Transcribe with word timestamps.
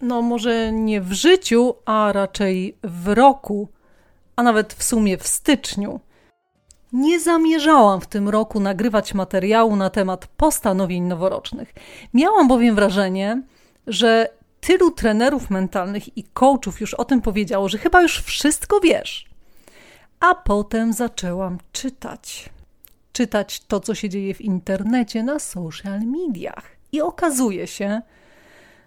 No, 0.00 0.22
może 0.22 0.72
nie 0.72 1.00
w 1.00 1.12
życiu, 1.12 1.74
a 1.84 2.12
raczej 2.12 2.76
w 2.82 3.08
roku, 3.08 3.68
a 4.36 4.42
nawet 4.42 4.74
w 4.74 4.82
sumie 4.82 5.18
w 5.18 5.26
styczniu. 5.26 6.00
Nie 6.92 7.20
zamierzałam 7.20 8.00
w 8.00 8.06
tym 8.06 8.28
roku 8.28 8.60
nagrywać 8.60 9.14
materiału 9.14 9.76
na 9.76 9.90
temat 9.90 10.26
postanowień 10.26 11.02
noworocznych. 11.02 11.74
Miałam 12.14 12.48
bowiem 12.48 12.74
wrażenie, 12.74 13.42
że 13.86 14.28
tylu 14.60 14.90
trenerów 14.90 15.50
mentalnych 15.50 16.18
i 16.18 16.24
coachów 16.24 16.80
już 16.80 16.94
o 16.94 17.04
tym 17.04 17.20
powiedziało, 17.20 17.68
że 17.68 17.78
chyba 17.78 18.02
już 18.02 18.22
wszystko 18.22 18.80
wiesz. 18.80 19.26
A 20.20 20.34
potem 20.34 20.92
zaczęłam 20.92 21.58
czytać. 21.72 22.50
Czytać 23.12 23.60
to, 23.60 23.80
co 23.80 23.94
się 23.94 24.08
dzieje 24.08 24.34
w 24.34 24.40
internecie, 24.40 25.22
na 25.22 25.38
social 25.38 26.00
mediach. 26.00 26.76
I 26.92 27.00
okazuje 27.00 27.66
się, 27.66 28.02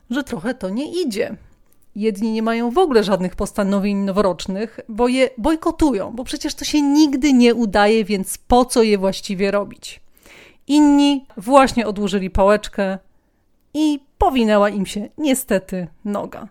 że 0.09 0.23
trochę 0.23 0.53
to 0.53 0.69
nie 0.69 1.01
idzie. 1.01 1.37
Jedni 1.95 2.31
nie 2.31 2.41
mają 2.41 2.71
w 2.71 2.77
ogóle 2.77 3.03
żadnych 3.03 3.35
postanowień 3.35 3.97
noworocznych, 3.97 4.79
bo 4.89 5.07
je 5.07 5.29
bojkotują, 5.37 6.11
bo 6.11 6.23
przecież 6.23 6.55
to 6.55 6.65
się 6.65 6.81
nigdy 6.81 7.33
nie 7.33 7.55
udaje, 7.55 8.05
więc 8.05 8.37
po 8.37 8.65
co 8.65 8.83
je 8.83 8.97
właściwie 8.97 9.51
robić? 9.51 10.01
Inni 10.67 11.25
właśnie 11.37 11.87
odłożyli 11.87 12.29
pałeczkę 12.29 12.97
i 13.73 13.99
powinęła 14.17 14.69
im 14.69 14.85
się 14.85 15.09
niestety 15.17 15.87
noga. 16.05 16.47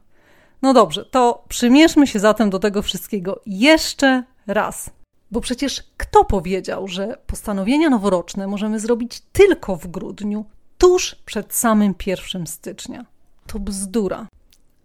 No 0.63 0.75
dobrze, 0.75 1.05
to 1.05 1.45
przymierzmy 1.49 2.07
się 2.07 2.19
zatem 2.19 2.51
do 2.51 2.59
tego 2.59 2.83
wszystkiego 2.83 3.41
jeszcze 3.47 4.25
raz. 4.47 4.91
Bo 5.31 5.41
przecież 5.41 5.83
kto 5.97 6.25
powiedział, 6.25 6.89
że 6.89 7.19
postanowienia 7.27 7.91
noworoczne 7.91 8.47
możemy 8.47 8.81
zrobić 8.81 9.21
tylko 9.33 9.77
w 9.77 9.87
grudniu, 9.87 10.45
tuż 10.79 11.15
przed 11.15 11.55
samym 11.55 11.95
1 12.07 12.47
stycznia? 12.47 13.05
To 13.49 13.59
bzdura. 13.59 14.27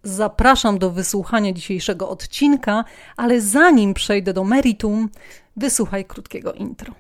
Zapraszam 0.03 0.79
do 0.79 0.91
wysłuchania 0.91 1.53
dzisiejszego 1.53 2.09
odcinka, 2.09 2.85
ale 3.17 3.41
zanim 3.41 3.93
przejdę 3.93 4.33
do 4.33 4.43
meritum, 4.43 5.09
wysłuchaj 5.55 6.05
krótkiego 6.05 6.53
intro. 6.53 6.93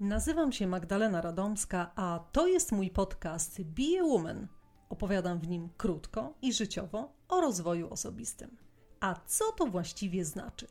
Nazywam 0.00 0.52
się 0.52 0.66
Magdalena 0.66 1.20
Radomska, 1.20 1.90
a 1.96 2.20
to 2.32 2.46
jest 2.46 2.72
mój 2.72 2.90
podcast 2.90 3.62
Be 3.62 4.00
a 4.00 4.04
Woman. 4.04 4.48
Opowiadam 4.88 5.38
w 5.38 5.48
nim 5.48 5.68
krótko 5.76 6.34
i 6.42 6.52
życiowo 6.52 7.12
o 7.28 7.40
rozwoju 7.40 7.90
osobistym. 7.90 8.56
A 9.00 9.14
co 9.26 9.44
to 9.52 9.66
właściwie 9.66 10.24
znaczy? 10.24 10.66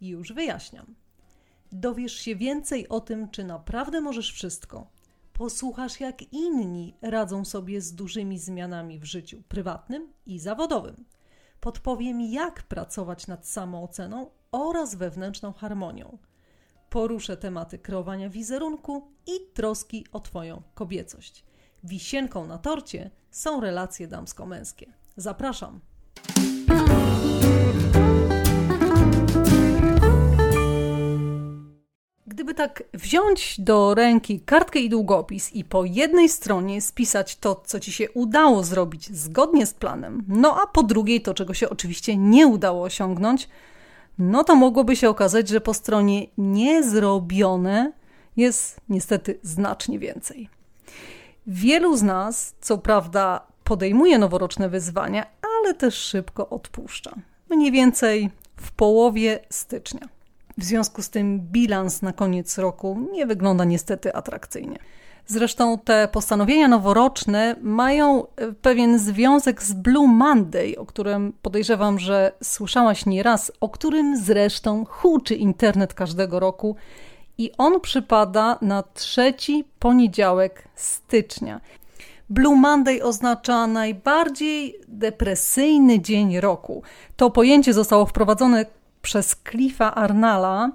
Już 0.00 0.32
wyjaśniam. 0.32 1.01
Dowiesz 1.72 2.12
się 2.12 2.36
więcej 2.36 2.88
o 2.88 3.00
tym, 3.00 3.30
czy 3.30 3.44
naprawdę 3.44 4.00
możesz 4.00 4.32
wszystko. 4.32 4.90
Posłuchasz, 5.32 6.00
jak 6.00 6.32
inni 6.32 6.94
radzą 7.02 7.44
sobie 7.44 7.80
z 7.80 7.94
dużymi 7.94 8.38
zmianami 8.38 8.98
w 8.98 9.04
życiu 9.04 9.42
prywatnym 9.48 10.12
i 10.26 10.38
zawodowym. 10.38 11.04
Podpowiem, 11.60 12.20
jak 12.20 12.62
pracować 12.62 13.26
nad 13.26 13.46
samooceną 13.48 14.30
oraz 14.52 14.94
wewnętrzną 14.94 15.52
harmonią. 15.52 16.18
Poruszę 16.90 17.36
tematy 17.36 17.78
kreowania 17.78 18.30
wizerunku 18.30 19.08
i 19.26 19.32
troski 19.54 20.06
o 20.12 20.20
Twoją 20.20 20.62
kobiecość. 20.74 21.44
Wisienką 21.84 22.46
na 22.46 22.58
torcie 22.58 23.10
są 23.30 23.60
relacje 23.60 24.08
damsko-męskie. 24.08 24.92
Zapraszam! 25.16 25.80
Gdyby 32.32 32.54
tak 32.54 32.82
wziąć 32.94 33.60
do 33.60 33.94
ręki 33.94 34.40
kartkę 34.40 34.78
i 34.78 34.88
długopis 34.88 35.52
i 35.52 35.64
po 35.64 35.84
jednej 35.84 36.28
stronie 36.28 36.80
spisać 36.80 37.36
to, 37.36 37.62
co 37.64 37.80
ci 37.80 37.92
się 37.92 38.10
udało 38.10 38.64
zrobić 38.64 39.16
zgodnie 39.16 39.66
z 39.66 39.74
planem, 39.74 40.24
no 40.28 40.60
a 40.62 40.66
po 40.66 40.82
drugiej 40.82 41.20
to, 41.20 41.34
czego 41.34 41.54
się 41.54 41.70
oczywiście 41.70 42.16
nie 42.16 42.46
udało 42.46 42.82
osiągnąć, 42.82 43.48
no 44.18 44.44
to 44.44 44.54
mogłoby 44.54 44.96
się 44.96 45.08
okazać, 45.08 45.48
że 45.48 45.60
po 45.60 45.74
stronie 45.74 46.26
niezrobione 46.38 47.92
jest 48.36 48.80
niestety 48.88 49.38
znacznie 49.42 49.98
więcej. 49.98 50.48
Wielu 51.46 51.96
z 51.96 52.02
nas, 52.02 52.54
co 52.60 52.78
prawda, 52.78 53.46
podejmuje 53.64 54.18
noworoczne 54.18 54.68
wyzwania, 54.68 55.26
ale 55.42 55.74
też 55.74 55.94
szybko 55.94 56.48
odpuszcza. 56.48 57.14
Mniej 57.50 57.72
więcej 57.72 58.30
w 58.56 58.72
połowie 58.72 59.40
stycznia. 59.50 60.21
W 60.58 60.64
związku 60.64 61.02
z 61.02 61.10
tym 61.10 61.40
bilans 61.40 62.02
na 62.02 62.12
koniec 62.12 62.58
roku 62.58 63.08
nie 63.12 63.26
wygląda 63.26 63.64
niestety 63.64 64.14
atrakcyjnie. 64.14 64.78
Zresztą 65.26 65.78
te 65.78 66.08
postanowienia 66.08 66.68
noworoczne 66.68 67.56
mają 67.62 68.26
e, 68.26 68.52
pewien 68.52 68.98
związek 68.98 69.62
z 69.62 69.72
Blue 69.72 70.08
Monday, 70.08 70.74
o 70.78 70.86
którym 70.86 71.32
podejrzewam, 71.42 71.98
że 71.98 72.32
słyszałaś 72.42 73.06
nieraz, 73.06 73.52
o 73.60 73.68
którym 73.68 74.16
zresztą 74.16 74.84
huczy 74.84 75.34
internet 75.34 75.94
każdego 75.94 76.40
roku. 76.40 76.76
I 77.38 77.50
on 77.58 77.80
przypada 77.80 78.58
na 78.62 78.82
trzeci 78.82 79.64
poniedziałek 79.78 80.68
stycznia. 80.74 81.60
Blue 82.30 82.56
Monday 82.56 83.02
oznacza 83.02 83.66
najbardziej 83.66 84.76
depresyjny 84.88 86.00
dzień 86.00 86.40
roku. 86.40 86.82
To 87.16 87.30
pojęcie 87.30 87.72
zostało 87.74 88.06
wprowadzone 88.06 88.66
przez 89.02 89.36
Cliffa 89.50 89.94
Arnala 89.94 90.70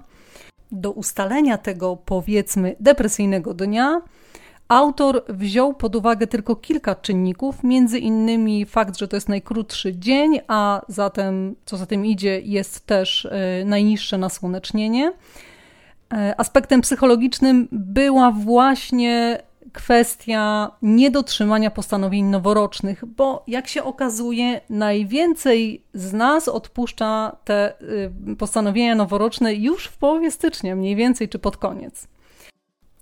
do 0.72 0.92
ustalenia 0.92 1.58
tego, 1.58 1.96
powiedzmy, 1.96 2.76
depresyjnego 2.80 3.54
dnia. 3.54 4.02
Autor 4.68 5.24
wziął 5.28 5.74
pod 5.74 5.96
uwagę 5.96 6.26
tylko 6.26 6.56
kilka 6.56 6.94
czynników, 6.94 7.64
między 7.64 7.98
innymi 7.98 8.66
fakt, 8.66 8.98
że 8.98 9.08
to 9.08 9.16
jest 9.16 9.28
najkrótszy 9.28 9.96
dzień, 9.96 10.40
a 10.48 10.82
zatem, 10.88 11.56
co 11.64 11.76
za 11.76 11.86
tym 11.86 12.06
idzie, 12.06 12.40
jest 12.40 12.86
też 12.86 13.26
e, 13.26 13.64
najniższe 13.64 14.18
nasłonecznienie. 14.18 15.12
E, 16.12 16.34
aspektem 16.40 16.80
psychologicznym 16.80 17.68
była 17.72 18.30
właśnie 18.30 19.42
kwestia 19.72 20.70
niedotrzymania 20.82 21.70
postanowień 21.70 22.24
noworocznych, 22.24 23.04
bo 23.04 23.44
jak 23.46 23.68
się 23.68 23.84
okazuje, 23.84 24.60
najwięcej 24.70 25.82
z 25.94 26.12
nas 26.12 26.48
odpuszcza 26.48 27.36
te 27.44 27.72
y, 28.30 28.36
postanowienia 28.36 28.94
noworoczne 28.94 29.54
już 29.54 29.86
w 29.86 29.96
połowie 29.98 30.30
stycznia, 30.30 30.76
mniej 30.76 30.96
więcej, 30.96 31.28
czy 31.28 31.38
pod 31.38 31.56
koniec. 31.56 32.08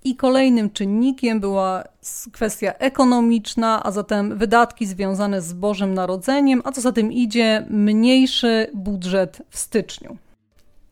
I 0.04 0.16
kolejnym 0.16 0.70
czynnikiem 0.70 1.40
była 1.40 1.84
kwestia 2.32 2.72
ekonomiczna, 2.72 3.82
a 3.84 3.90
zatem 3.90 4.38
wydatki 4.38 4.86
związane 4.86 5.42
z 5.42 5.52
Bożym 5.52 5.94
Narodzeniem, 5.94 6.62
a 6.64 6.72
co 6.72 6.80
za 6.80 6.92
tym 6.92 7.12
idzie, 7.12 7.66
mniejszy 7.70 8.70
budżet 8.74 9.42
w 9.50 9.58
styczniu. 9.58 10.16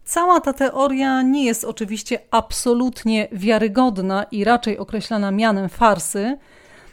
Cała 0.04 0.40
ta 0.40 0.52
teoria 0.52 1.22
nie 1.22 1.44
jest 1.44 1.64
oczywiście 1.64 2.18
absolutnie 2.30 3.28
wiarygodna 3.32 4.24
i 4.24 4.44
raczej 4.44 4.78
określana 4.78 5.30
mianem 5.30 5.68
farsy, 5.68 6.38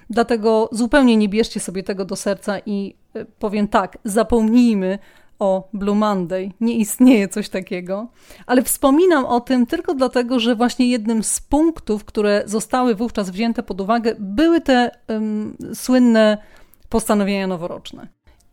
dlatego 0.10 0.70
zupełnie 0.72 1.18
nie 1.18 1.30
bierzcie 1.30 1.60
sobie 1.60 1.84
tego 1.84 2.06
do 2.06 2.16
serca 2.16 2.60
i 2.66 2.96
e, 3.16 3.26
powiem 3.26 3.68
tak, 3.68 3.98
zapomnijmy 4.04 5.00
o 5.40 5.70
Blue 5.74 5.96
Monday. 5.96 6.52
Nie 6.62 6.78
istnieje 6.78 7.28
coś 7.28 7.50
takiego. 7.50 8.08
Ale 8.46 8.64
wspominam 8.64 9.26
o 9.26 9.40
tym 9.40 9.66
tylko 9.66 9.94
dlatego, 9.94 10.40
że 10.40 10.56
właśnie 10.56 10.88
jednym 10.90 11.24
z 11.24 11.42
punktów, 11.42 12.06
które 12.06 12.44
zostały 12.46 12.96
wówczas 12.96 13.30
wzięte 13.30 13.64
pod 13.64 13.82
uwagę, 13.82 14.16
były 14.20 14.62
te 14.62 14.92
um, 15.08 15.58
słynne 15.74 16.38
postanowienia 16.90 17.48
noworoczne. 17.48 18.08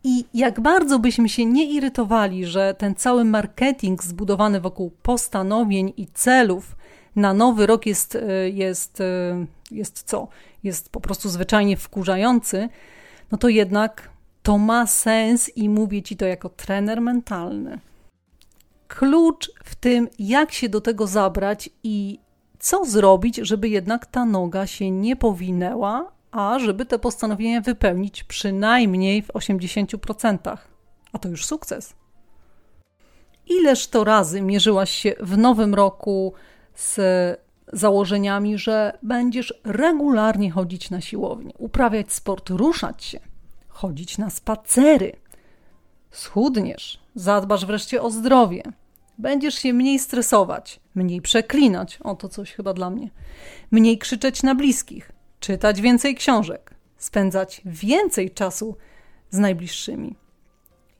I 0.05 0.25
jak 0.35 0.61
bardzo 0.61 0.99
byśmy 0.99 1.29
się 1.29 1.45
nie 1.45 1.65
irytowali, 1.65 2.47
że 2.47 2.75
ten 2.79 2.95
cały 2.95 3.25
marketing 3.25 4.03
zbudowany 4.05 4.61
wokół 4.61 4.91
postanowień 5.03 5.93
i 5.97 6.07
celów 6.07 6.77
na 7.17 7.35
nowy 7.35 7.67
rok 7.67 7.87
jest, 7.87 8.15
e, 8.15 8.51
jest, 8.51 9.01
e, 9.01 9.47
jest 9.71 10.03
co? 10.03 10.29
Jest 10.65 10.91
po 10.91 11.01
prostu 11.01 11.29
zwyczajnie 11.29 11.77
wkurzający, 11.77 12.69
no 13.33 13.39
to 13.39 13.49
jednak 13.49 14.11
to 14.43 14.59
ma 14.59 14.87
sens 14.87 15.57
i 15.57 15.69
mówię 15.69 16.03
ci 16.03 16.17
to 16.17 16.27
jako 16.27 16.49
trener 16.49 17.01
mentalny. 17.01 17.79
Klucz 18.89 19.51
w 19.65 19.75
tym, 19.75 20.09
jak 20.19 20.53
się 20.53 20.69
do 20.69 20.81
tego 20.81 21.07
zabrać 21.07 21.71
i 21.83 22.19
co 22.59 22.85
zrobić, 22.85 23.37
żeby 23.37 23.69
jednak 23.69 24.07
ta 24.07 24.25
noga 24.25 24.67
się 24.67 24.91
nie 24.91 25.17
powinęła, 25.17 26.13
a 26.31 26.59
żeby 26.59 26.87
te 26.87 26.99
postanowienia 26.99 27.61
wypełnić 27.61 28.25
przynajmniej 28.25 29.23
w 29.23 29.29
80%. 29.29 30.57
A 31.13 31.19
to 31.19 31.29
już 31.29 31.47
sukces. 31.47 31.95
Ileż 33.47 33.87
to 33.87 34.05
razy 34.05 34.43
mierzyłaś 34.43 34.91
się 34.91 35.15
w 35.21 35.39
nowym 35.39 35.75
roku 35.75 36.33
z 36.75 37.01
założeniami, 37.73 38.59
że 38.59 38.99
będziesz 39.03 39.55
regularnie 39.65 40.51
chodzić 40.51 40.91
na 40.91 41.01
siłownię, 41.01 41.53
uprawiać 41.59 42.13
sport, 42.13 42.51
ruszać 42.51 43.05
się, 43.05 43.21
chodzić 43.69 44.19
na 44.19 44.31
spacery, 44.31 45.13
schudniesz, 46.11 47.01
zadbasz 47.15 47.67
wreszcie 47.67 48.03
o 48.03 48.11
zdrowie, 48.11 48.63
Będziesz 49.19 49.55
się 49.55 49.73
mniej 49.73 49.99
stresować, 49.99 50.81
mniej 50.95 51.23
przeklinać, 51.23 51.99
o 52.05 52.15
to 52.15 52.29
coś 52.29 52.53
chyba 52.53 52.75
dla 52.75 52.91
mnie, 52.91 53.11
mniej 53.71 53.99
krzyczeć 53.99 54.43
na 54.43 54.55
bliskich, 54.55 55.13
czytać 55.41 55.81
więcej 55.81 56.15
książek, 56.15 56.75
spędzać 56.97 57.63
więcej 57.65 58.31
czasu 58.31 58.77
z 59.31 59.39
najbliższymi, 59.39 60.17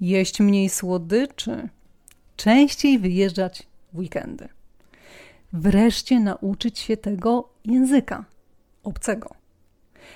jeść 0.01 0.41
mniej 0.41 0.69
słodyczy, 0.69 1.69
częściej 2.37 2.99
wyjeżdżać 2.99 3.67
w 3.93 3.99
weekendy. 3.99 4.49
Wreszcie 5.53 6.21
nauczyć 6.21 6.79
się 6.79 6.97
tego 6.97 7.49
języka 7.65 8.25
obcego. 8.85 9.31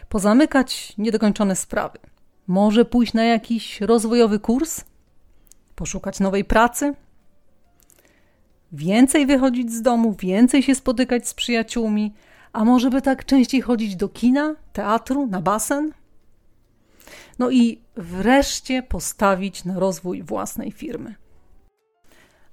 Pozamykać 0.08 0.92
niedokończone 0.98 1.56
sprawy. 1.56 1.98
Może 2.46 2.84
pójść 2.84 3.12
na 3.12 3.24
jakiś 3.24 3.80
rozwojowy 3.80 4.38
kurs? 4.38 4.84
Poszukać 5.74 6.20
nowej 6.20 6.44
pracy? 6.44 6.94
Więcej 8.72 9.26
wychodzić 9.26 9.72
z 9.72 9.82
domu, 9.82 10.16
więcej 10.18 10.62
się 10.62 10.74
spotykać 10.74 11.28
z 11.28 11.34
przyjaciółmi, 11.34 12.14
a 12.52 12.64
może 12.64 12.90
by 12.90 13.02
tak 13.02 13.24
częściej 13.24 13.60
chodzić 13.60 13.96
do 13.96 14.08
kina, 14.08 14.54
teatru, 14.72 15.26
na 15.26 15.40
basen? 15.40 15.92
No 17.38 17.50
i 17.50 17.82
wreszcie 17.96 18.82
postawić 18.82 19.64
na 19.64 19.78
rozwój 19.78 20.22
własnej 20.22 20.72
firmy. 20.72 21.14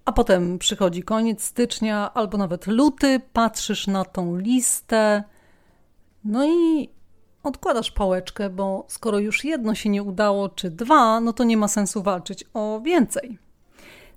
A 0.05 0.11
potem 0.11 0.59
przychodzi 0.59 1.03
koniec 1.03 1.43
stycznia 1.43 2.13
albo 2.13 2.37
nawet 2.37 2.67
luty, 2.67 3.21
patrzysz 3.33 3.87
na 3.87 4.05
tą 4.05 4.37
listę, 4.37 5.23
no 6.23 6.47
i 6.47 6.89
odkładasz 7.43 7.91
pałeczkę, 7.91 8.49
bo 8.49 8.85
skoro 8.87 9.19
już 9.19 9.45
jedno 9.45 9.75
się 9.75 9.89
nie 9.89 10.03
udało, 10.03 10.49
czy 10.49 10.71
dwa, 10.71 11.19
no 11.19 11.33
to 11.33 11.43
nie 11.43 11.57
ma 11.57 11.67
sensu 11.67 12.03
walczyć 12.03 12.45
o 12.53 12.81
więcej. 12.81 13.39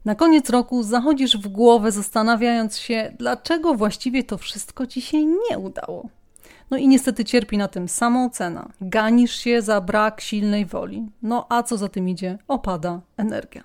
Na 0.04 0.14
koniec 0.14 0.50
roku 0.50 0.82
zachodzisz 0.82 1.36
w 1.38 1.48
głowę, 1.48 1.92
zastanawiając 1.92 2.78
się, 2.78 3.12
dlaczego 3.18 3.74
właściwie 3.74 4.24
to 4.24 4.38
wszystko 4.38 4.86
ci 4.86 5.00
się 5.00 5.24
nie 5.24 5.58
udało. 5.58 6.08
No 6.70 6.76
i 6.76 6.88
niestety 6.88 7.24
cierpi 7.24 7.58
na 7.58 7.68
tym 7.68 7.88
samoocena. 7.88 8.68
Ganisz 8.80 9.36
się 9.36 9.62
za 9.62 9.80
brak 9.80 10.20
silnej 10.20 10.66
woli. 10.66 11.06
No 11.22 11.46
a 11.48 11.62
co 11.62 11.76
za 11.76 11.88
tym 11.88 12.08
idzie? 12.08 12.38
Opada 12.48 13.00
energia. 13.16 13.64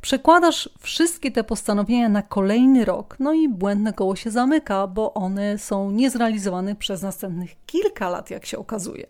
Przekładasz 0.00 0.68
wszystkie 0.80 1.30
te 1.30 1.44
postanowienia 1.44 2.08
na 2.08 2.22
kolejny 2.22 2.84
rok, 2.84 3.16
no 3.20 3.32
i 3.32 3.48
błędne 3.48 3.92
koło 3.92 4.16
się 4.16 4.30
zamyka, 4.30 4.86
bo 4.86 5.14
one 5.14 5.58
są 5.58 5.90
niezrealizowane 5.90 6.74
przez 6.74 7.02
następnych 7.02 7.50
kilka 7.66 8.10
lat, 8.10 8.30
jak 8.30 8.46
się 8.46 8.58
okazuje. 8.58 9.06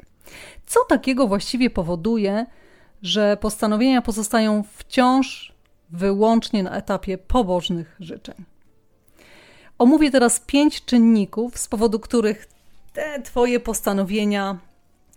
Co 0.67 0.81
takiego 0.89 1.29
właściwie 1.29 1.71
powoduje, 1.71 2.47
że 3.03 3.37
postanowienia 3.41 4.03
pozostają 4.03 4.63
wciąż 4.77 5.54
wyłącznie 5.91 6.63
na 6.63 6.71
etapie 6.71 7.19
pobożnych 7.19 7.97
życzeń? 8.01 8.35
Omówię 9.79 10.11
teraz 10.11 10.41
pięć 10.41 10.85
czynników, 10.85 11.59
z 11.59 11.69
powodu 11.69 12.01
których 12.01 12.49
te 12.93 13.23
Twoje 13.23 13.61
postanowienia 13.61 14.59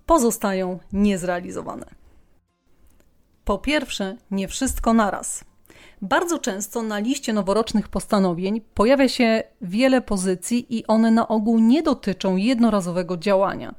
pozostają 0.06 0.80
niezrealizowane. 0.94 1.86
Po 3.46 3.58
pierwsze, 3.58 4.16
nie 4.32 4.48
wszystko 4.48 4.94
naraz. 4.94 5.46
Bardzo 6.02 6.40
często 6.40 6.84
na 6.84 7.00
liście 7.00 7.34
noworocznych 7.34 7.88
postanowień 7.88 8.62
pojawia 8.74 9.10
się 9.10 9.44
wiele 9.62 10.02
pozycji 10.02 10.78
i 10.78 10.88
one 10.88 11.12
na 11.12 11.28
ogół 11.28 11.60
nie 11.60 11.84
dotyczą 11.84 12.36
jednorazowego 12.36 13.18
działania. 13.18 13.76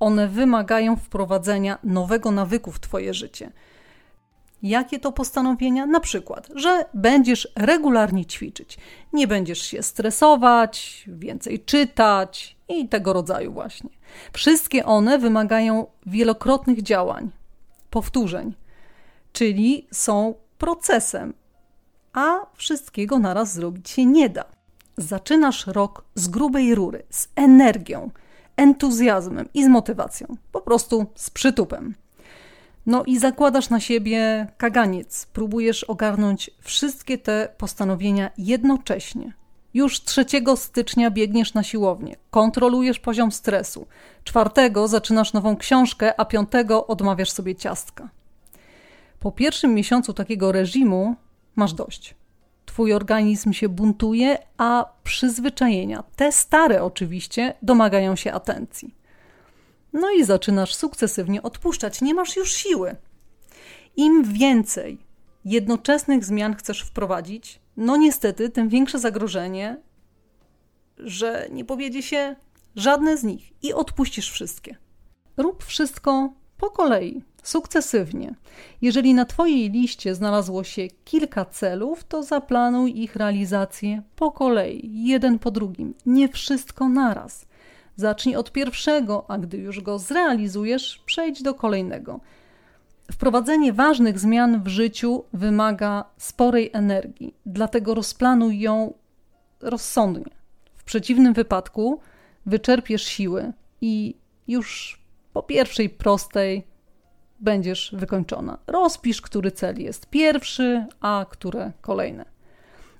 One 0.00 0.28
wymagają 0.28 0.96
wprowadzenia 0.96 1.78
nowego 1.84 2.30
nawyku 2.30 2.72
w 2.72 2.80
Twoje 2.80 3.14
życie. 3.14 3.52
Jakie 4.62 4.98
to 4.98 5.12
postanowienia? 5.12 5.86
Na 5.86 6.00
przykład, 6.00 6.48
że 6.54 6.84
będziesz 6.94 7.48
regularnie 7.56 8.26
ćwiczyć, 8.26 8.78
nie 9.12 9.26
będziesz 9.26 9.62
się 9.62 9.82
stresować, 9.82 11.04
więcej 11.06 11.64
czytać 11.64 12.56
i 12.68 12.88
tego 12.88 13.12
rodzaju 13.12 13.52
właśnie. 13.52 13.90
Wszystkie 14.32 14.86
one 14.86 15.18
wymagają 15.18 15.86
wielokrotnych 16.06 16.82
działań, 16.82 17.30
powtórzeń, 17.90 18.54
czyli 19.32 19.86
są 19.92 20.34
procesem, 20.58 21.34
a 22.12 22.38
wszystkiego 22.54 23.18
naraz 23.18 23.52
zrobić 23.54 23.90
się 23.90 24.06
nie 24.06 24.28
da. 24.28 24.44
Zaczynasz 24.96 25.66
rok 25.66 26.04
z 26.14 26.28
grubej 26.28 26.74
rury, 26.74 27.02
z 27.10 27.28
energią, 27.36 28.10
entuzjazmem 28.56 29.48
i 29.54 29.64
z 29.64 29.68
motywacją, 29.68 30.26
po 30.52 30.60
prostu 30.60 31.06
z 31.14 31.30
przytupem. 31.30 31.94
No 32.86 33.04
i 33.04 33.18
zakładasz 33.18 33.70
na 33.70 33.80
siebie 33.80 34.46
kaganiec, 34.56 35.26
próbujesz 35.26 35.84
ogarnąć 35.84 36.50
wszystkie 36.60 37.18
te 37.18 37.48
postanowienia 37.58 38.30
jednocześnie. 38.38 39.32
Już 39.74 40.00
3 40.04 40.24
stycznia 40.56 41.10
biegniesz 41.10 41.54
na 41.54 41.62
siłownię, 41.62 42.16
kontrolujesz 42.30 42.98
poziom 42.98 43.32
stresu. 43.32 43.86
4 44.24 44.50
zaczynasz 44.86 45.32
nową 45.32 45.56
książkę, 45.56 46.20
a 46.20 46.24
5 46.24 46.48
odmawiasz 46.86 47.30
sobie 47.30 47.54
ciastka. 47.54 48.08
Po 49.20 49.32
pierwszym 49.32 49.74
miesiącu 49.74 50.12
takiego 50.12 50.52
reżimu 50.52 51.14
masz 51.56 51.72
dość. 51.72 52.14
Twój 52.66 52.92
organizm 52.92 53.52
się 53.52 53.68
buntuje, 53.68 54.38
a 54.58 54.92
przyzwyczajenia, 55.04 56.04
te 56.16 56.32
stare 56.32 56.82
oczywiście, 56.82 57.54
domagają 57.62 58.16
się 58.16 58.32
atencji. 58.32 58.94
No 59.92 60.10
i 60.10 60.24
zaczynasz 60.24 60.74
sukcesywnie 60.74 61.42
odpuszczać, 61.42 62.00
nie 62.00 62.14
masz 62.14 62.36
już 62.36 62.52
siły. 62.52 62.96
Im 63.96 64.32
więcej 64.32 64.98
jednoczesnych 65.44 66.24
zmian 66.24 66.54
chcesz 66.54 66.80
wprowadzić, 66.80 67.60
no 67.76 67.96
niestety, 67.96 68.50
tym 68.50 68.68
większe 68.68 68.98
zagrożenie, 68.98 69.80
że 70.98 71.48
nie 71.50 71.64
powiedzie 71.64 72.02
się 72.02 72.36
żadne 72.76 73.16
z 73.16 73.24
nich 73.24 73.52
i 73.62 73.72
odpuścisz 73.72 74.30
wszystkie. 74.30 74.76
Rób 75.36 75.64
wszystko 75.64 76.32
po 76.56 76.70
kolei 76.70 77.22
sukcesywnie. 77.42 78.34
Jeżeli 78.82 79.14
na 79.14 79.24
Twojej 79.24 79.70
liście 79.70 80.14
znalazło 80.14 80.64
się 80.64 80.88
kilka 81.04 81.44
celów, 81.44 82.04
to 82.04 82.22
zaplanuj 82.22 83.02
ich 83.02 83.16
realizację 83.16 84.02
po 84.16 84.32
kolei, 84.32 84.90
jeden 85.04 85.38
po 85.38 85.50
drugim, 85.50 85.94
nie 86.06 86.28
wszystko 86.28 86.88
naraz. 86.88 87.46
Zacznij 87.96 88.36
od 88.36 88.52
pierwszego, 88.52 89.24
a 89.28 89.38
gdy 89.38 89.56
już 89.56 89.80
go 89.80 89.98
zrealizujesz, 89.98 91.02
przejdź 91.06 91.42
do 91.42 91.54
kolejnego. 91.54 92.20
Wprowadzenie 93.12 93.72
ważnych 93.72 94.18
zmian 94.18 94.62
w 94.62 94.68
życiu 94.68 95.24
wymaga 95.32 96.04
sporej 96.16 96.70
energii, 96.72 97.34
dlatego 97.46 97.94
rozplanuj 97.94 98.60
ją 98.60 98.94
rozsądnie. 99.60 100.32
W 100.76 100.84
przeciwnym 100.84 101.32
wypadku 101.32 102.00
wyczerpiesz 102.46 103.04
siły 103.04 103.52
i 103.80 104.14
już 104.48 105.00
po 105.32 105.42
pierwszej 105.42 105.90
prostej 105.90 106.66
będziesz 107.40 107.94
wykończona. 107.98 108.58
Rozpisz, 108.66 109.22
który 109.22 109.50
cel 109.50 109.80
jest 109.80 110.06
pierwszy, 110.06 110.86
a 111.00 111.26
które 111.30 111.72
kolejne. 111.80 112.24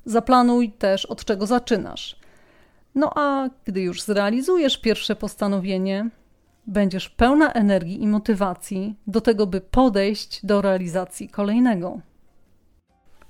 Zaplanuj 0.04 0.72
też, 0.72 1.06
od 1.06 1.25
czego 1.25 1.46
zaczynasz. 1.46 2.22
No 2.94 3.11
a 3.14 3.49
gdy 3.64 3.80
już 3.80 4.02
zrealizujesz 4.02 4.80
pierwsze 4.80 5.16
postanowienie, 5.16 6.11
będziesz 6.66 7.08
pełna 7.08 7.52
energii 7.52 8.02
i 8.02 8.06
motywacji 8.06 8.94
do 9.06 9.20
tego, 9.20 9.46
by 9.46 9.61
podejść 9.61 10.46
do 10.46 10.62
realizacji 10.62 11.28
kolejnego. 11.28 12.00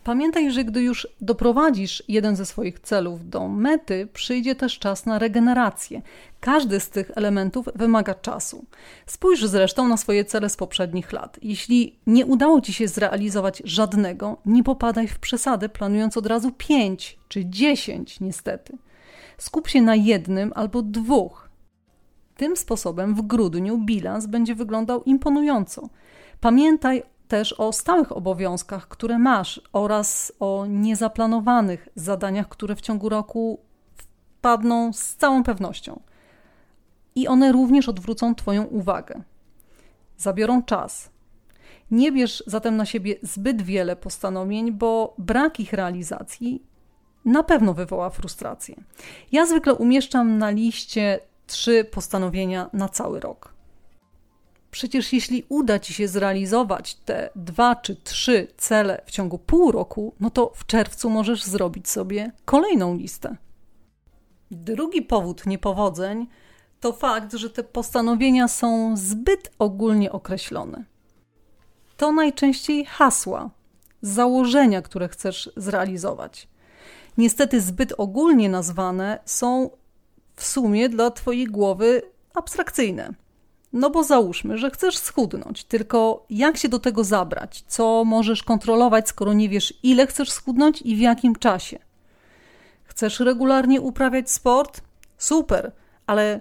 Pamiętaj, 0.04 0.50
że 0.50 0.64
gdy 0.64 0.82
już 0.82 1.08
doprowadzisz 1.20 2.02
jeden 2.08 2.36
ze 2.36 2.46
swoich 2.46 2.80
celów 2.80 3.30
do 3.30 3.48
mety, 3.48 4.08
przyjdzie 4.12 4.54
też 4.54 4.78
czas 4.78 5.06
na 5.06 5.18
regenerację. 5.18 6.02
Każdy 6.40 6.80
z 6.80 6.90
tych 6.90 7.10
elementów 7.14 7.68
wymaga 7.74 8.14
czasu. 8.14 8.64
Spójrz 9.06 9.44
zresztą 9.44 9.88
na 9.88 9.96
swoje 9.96 10.24
cele 10.24 10.48
z 10.48 10.56
poprzednich 10.56 11.12
lat. 11.12 11.38
Jeśli 11.42 11.98
nie 12.06 12.26
udało 12.26 12.60
ci 12.60 12.72
się 12.72 12.88
zrealizować 12.88 13.62
żadnego, 13.64 14.36
nie 14.46 14.64
popadaj 14.64 15.08
w 15.08 15.18
przesadę, 15.18 15.68
planując 15.68 16.16
od 16.16 16.26
razu 16.26 16.52
pięć 16.58 17.18
czy 17.28 17.44
dziesięć, 17.44 18.20
niestety. 18.20 18.78
Skup 19.42 19.68
się 19.68 19.82
na 19.82 19.94
jednym 19.94 20.52
albo 20.54 20.82
dwóch. 20.82 21.48
Tym 22.36 22.56
sposobem 22.56 23.14
w 23.14 23.22
grudniu 23.22 23.78
bilans 23.78 24.26
będzie 24.26 24.54
wyglądał 24.54 25.02
imponująco. 25.02 25.88
Pamiętaj 26.40 27.02
też 27.28 27.52
o 27.52 27.72
stałych 27.72 28.16
obowiązkach, 28.16 28.88
które 28.88 29.18
masz, 29.18 29.60
oraz 29.72 30.32
o 30.40 30.66
niezaplanowanych 30.68 31.88
zadaniach, 31.94 32.48
które 32.48 32.76
w 32.76 32.80
ciągu 32.80 33.08
roku 33.08 33.60
wpadną 33.96 34.92
z 34.92 35.16
całą 35.16 35.42
pewnością. 35.42 36.00
I 37.14 37.28
one 37.28 37.52
również 37.52 37.88
odwrócą 37.88 38.34
Twoją 38.34 38.64
uwagę. 38.64 39.22
Zabiorą 40.16 40.62
czas. 40.62 41.10
Nie 41.90 42.12
bierz 42.12 42.42
zatem 42.46 42.76
na 42.76 42.86
siebie 42.86 43.14
zbyt 43.22 43.62
wiele 43.62 43.96
postanowień, 43.96 44.72
bo 44.72 45.14
brak 45.18 45.60
ich 45.60 45.72
realizacji 45.72 46.71
na 47.24 47.42
pewno 47.42 47.74
wywoła 47.74 48.10
frustrację. 48.10 48.74
Ja 49.32 49.46
zwykle 49.46 49.74
umieszczam 49.74 50.38
na 50.38 50.50
liście 50.50 51.20
trzy 51.46 51.84
postanowienia 51.84 52.70
na 52.72 52.88
cały 52.88 53.20
rok. 53.20 53.52
Przecież 54.70 55.12
jeśli 55.12 55.44
uda 55.48 55.78
ci 55.78 55.94
się 55.94 56.08
zrealizować 56.08 56.94
te 56.94 57.30
dwa 57.36 57.76
czy 57.76 57.96
trzy 57.96 58.48
cele 58.56 59.02
w 59.06 59.10
ciągu 59.10 59.38
pół 59.38 59.72
roku, 59.72 60.14
no 60.20 60.30
to 60.30 60.52
w 60.54 60.66
czerwcu 60.66 61.10
możesz 61.10 61.44
zrobić 61.44 61.88
sobie 61.88 62.32
kolejną 62.44 62.96
listę. 62.96 63.36
Drugi 64.50 65.02
powód 65.02 65.46
niepowodzeń 65.46 66.26
to 66.80 66.92
fakt, 66.92 67.32
że 67.32 67.50
te 67.50 67.64
postanowienia 67.64 68.48
są 68.48 68.96
zbyt 68.96 69.50
ogólnie 69.58 70.12
określone. 70.12 70.84
To 71.96 72.12
najczęściej 72.12 72.84
hasła, 72.84 73.50
założenia, 74.02 74.82
które 74.82 75.08
chcesz 75.08 75.50
zrealizować. 75.56 76.48
Niestety 77.18 77.60
zbyt 77.60 77.92
ogólnie 77.98 78.48
nazwane 78.48 79.18
są 79.24 79.70
w 80.36 80.44
sumie 80.44 80.88
dla 80.88 81.10
Twojej 81.10 81.46
głowy 81.46 82.02
abstrakcyjne. 82.34 83.14
No 83.72 83.90
bo 83.90 84.04
załóżmy, 84.04 84.58
że 84.58 84.70
chcesz 84.70 84.98
schudnąć, 84.98 85.64
tylko 85.64 86.26
jak 86.30 86.56
się 86.56 86.68
do 86.68 86.78
tego 86.78 87.04
zabrać? 87.04 87.64
Co 87.66 88.04
możesz 88.04 88.42
kontrolować, 88.42 89.08
skoro 89.08 89.32
nie 89.32 89.48
wiesz, 89.48 89.74
ile 89.82 90.06
chcesz 90.06 90.30
schudnąć 90.30 90.82
i 90.82 90.96
w 90.96 90.98
jakim 90.98 91.36
czasie? 91.36 91.78
Chcesz 92.84 93.20
regularnie 93.20 93.80
uprawiać 93.80 94.30
sport? 94.30 94.80
Super, 95.18 95.72
ale 96.06 96.40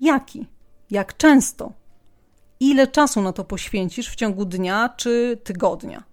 jaki? 0.00 0.46
Jak 0.90 1.16
często? 1.16 1.72
Ile 2.60 2.86
czasu 2.86 3.22
na 3.22 3.32
to 3.32 3.44
poświęcisz 3.44 4.08
w 4.10 4.16
ciągu 4.16 4.44
dnia 4.44 4.88
czy 4.96 5.38
tygodnia? 5.44 6.11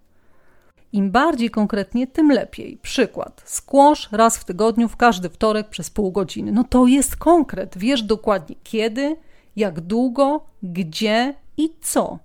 Im 0.94 1.12
bardziej 1.12 1.50
konkretnie, 1.50 2.08
tym 2.08 2.32
lepiej. 2.32 2.78
Przykład: 2.82 3.42
skłosz 3.46 4.10
raz 4.12 4.38
w 4.38 4.46
tygodniu, 4.46 4.88
w 4.88 4.98
każdy 4.98 5.30
wtorek 5.30 5.70
przez 5.70 5.90
pół 5.90 6.12
godziny. 6.12 6.52
No 6.52 6.64
to 6.64 6.88
jest 6.88 7.16
konkret. 7.16 7.78
Wiesz 7.78 8.04
dokładnie 8.04 8.56
kiedy, 8.64 9.16
jak 9.56 9.82
długo, 9.82 10.46
gdzie 10.64 11.36
i 11.58 11.70
co. 11.82 12.20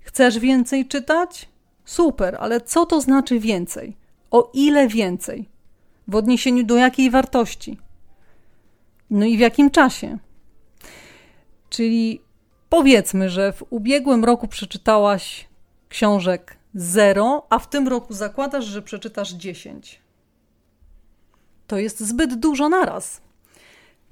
Chcesz 0.00 0.38
więcej 0.38 0.86
czytać? 0.86 1.48
Super, 1.84 2.36
ale 2.40 2.60
co 2.60 2.86
to 2.86 3.00
znaczy 3.00 3.40
więcej? 3.40 3.96
O 4.30 4.50
ile 4.54 4.88
więcej? 4.88 5.48
W 6.08 6.14
odniesieniu 6.14 6.64
do 6.64 6.76
jakiej 6.76 7.10
wartości? 7.10 7.78
No 9.10 9.26
i 9.26 9.36
w 9.36 9.40
jakim 9.40 9.70
czasie? 9.70 10.18
Czyli 11.70 12.20
powiedzmy, 12.68 13.30
że 13.30 13.52
w 13.52 13.64
ubiegłym 13.70 14.24
roku 14.24 14.48
przeczytałaś 14.48 15.48
książek 15.88 16.55
0, 16.76 17.46
a 17.50 17.58
w 17.58 17.70
tym 17.70 17.88
roku 17.88 18.14
zakładasz, 18.14 18.64
że 18.64 18.82
przeczytasz 18.82 19.32
10. 19.32 20.00
To 21.66 21.78
jest 21.78 22.00
zbyt 22.00 22.34
dużo 22.34 22.68
naraz. 22.68 23.20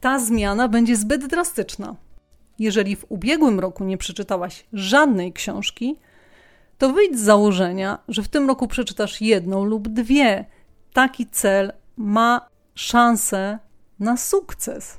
Ta 0.00 0.18
zmiana 0.18 0.68
będzie 0.68 0.96
zbyt 0.96 1.26
drastyczna. 1.26 1.96
Jeżeli 2.58 2.96
w 2.96 3.06
ubiegłym 3.08 3.60
roku 3.60 3.84
nie 3.84 3.98
przeczytałaś 3.98 4.64
żadnej 4.72 5.32
książki, 5.32 5.96
to 6.78 6.92
wyjdź 6.92 7.18
z 7.18 7.22
założenia, 7.22 7.98
że 8.08 8.22
w 8.22 8.28
tym 8.28 8.48
roku 8.48 8.68
przeczytasz 8.68 9.20
jedną 9.20 9.64
lub 9.64 9.88
dwie. 9.88 10.44
Taki 10.92 11.26
cel 11.26 11.72
ma 11.96 12.48
szansę 12.74 13.58
na 14.00 14.16
sukces. 14.16 14.98